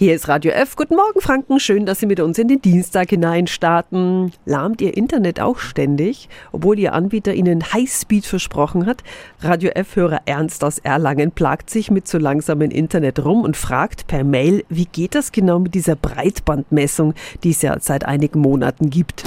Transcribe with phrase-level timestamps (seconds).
[0.00, 0.76] Hier ist Radio F.
[0.76, 1.58] Guten Morgen, Franken.
[1.58, 4.30] Schön, dass Sie mit uns in den Dienstag hineinstarten.
[4.44, 9.02] Lahmt Ihr Internet auch ständig, obwohl Ihr Anbieter Ihnen Highspeed versprochen hat?
[9.40, 14.22] Radio F-Hörer Ernst aus Erlangen plagt sich mit zu langsamem Internet rum und fragt per
[14.22, 19.24] Mail, wie geht das genau mit dieser Breitbandmessung, die es ja seit einigen Monaten gibt.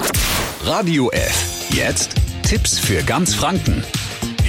[0.64, 1.68] Radio F.
[1.68, 2.14] Jetzt
[2.44, 3.84] Tipps für ganz Franken.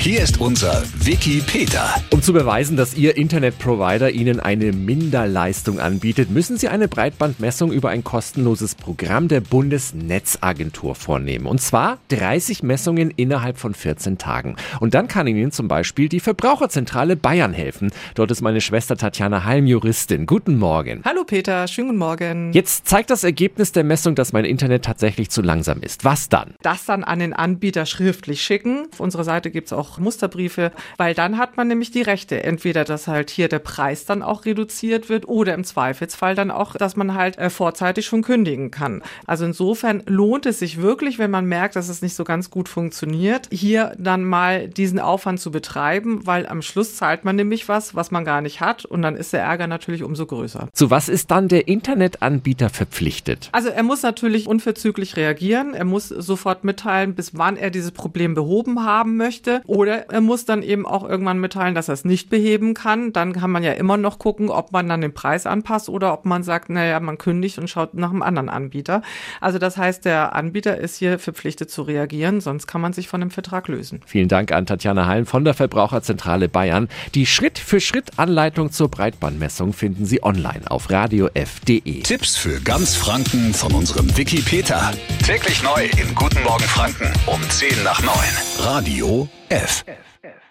[0.03, 1.95] Hier ist unser Wiki Peter.
[2.09, 7.87] Um zu beweisen, dass Ihr Internetprovider Ihnen eine Minderleistung anbietet, müssen Sie eine Breitbandmessung über
[7.87, 11.45] ein kostenloses Programm der Bundesnetzagentur vornehmen.
[11.45, 14.57] Und zwar 30 Messungen innerhalb von 14 Tagen.
[14.81, 17.89] Und dann kann Ihnen zum Beispiel die Verbraucherzentrale Bayern helfen.
[18.15, 20.25] Dort ist meine Schwester Tatjana Halm Juristin.
[20.25, 21.01] Guten Morgen.
[21.05, 22.51] Hallo Peter, schönen guten Morgen.
[22.51, 26.03] Jetzt zeigt das Ergebnis der Messung, dass mein Internet tatsächlich zu langsam ist.
[26.03, 26.55] Was dann?
[26.61, 28.87] Das dann an den Anbieter schriftlich schicken.
[28.91, 32.43] Auf unserer Seite gibt es auch Musterbriefe, weil dann hat man nämlich die Rechte.
[32.43, 36.75] Entweder, dass halt hier der Preis dann auch reduziert wird oder im Zweifelsfall dann auch,
[36.75, 39.03] dass man halt äh, vorzeitig schon kündigen kann.
[39.25, 42.69] Also insofern lohnt es sich wirklich, wenn man merkt, dass es nicht so ganz gut
[42.69, 47.95] funktioniert, hier dann mal diesen Aufwand zu betreiben, weil am Schluss zahlt man nämlich was,
[47.95, 50.69] was man gar nicht hat und dann ist der Ärger natürlich umso größer.
[50.73, 53.49] Zu was ist dann der Internetanbieter verpflichtet?
[53.51, 58.33] Also er muss natürlich unverzüglich reagieren, er muss sofort mitteilen, bis wann er dieses Problem
[58.33, 62.05] behoben haben möchte oder oder er muss dann eben auch irgendwann mitteilen, dass er es
[62.05, 63.11] nicht beheben kann.
[63.11, 66.23] Dann kann man ja immer noch gucken, ob man dann den Preis anpasst oder ob
[66.23, 69.01] man sagt, naja, man kündigt und schaut nach einem anderen Anbieter.
[69.41, 73.19] Also das heißt, der Anbieter ist hier verpflichtet zu reagieren, sonst kann man sich von
[73.19, 73.99] dem Vertrag lösen.
[74.05, 76.87] Vielen Dank an Tatjana Halm von der Verbraucherzentrale Bayern.
[77.13, 82.03] Die Schritt-für-Schritt-Anleitung zur Breitbandmessung finden Sie online auf radiof.de.
[82.03, 84.93] Tipps für ganz Franken von unserem Wiki Peter.
[85.25, 88.13] Täglich neu in Guten Morgen Franken um 10 nach 9.
[88.59, 89.85] Radio F.
[89.87, 90.42] F.